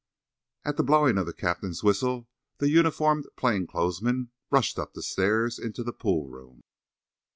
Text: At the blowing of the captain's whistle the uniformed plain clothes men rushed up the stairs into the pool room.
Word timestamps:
At 0.65 0.77
the 0.77 0.83
blowing 0.83 1.19
of 1.19 1.27
the 1.27 1.31
captain's 1.33 1.83
whistle 1.83 2.27
the 2.57 2.71
uniformed 2.71 3.27
plain 3.35 3.67
clothes 3.67 4.01
men 4.01 4.31
rushed 4.49 4.79
up 4.79 4.95
the 4.95 5.03
stairs 5.03 5.59
into 5.59 5.83
the 5.83 5.93
pool 5.93 6.27
room. 6.27 6.63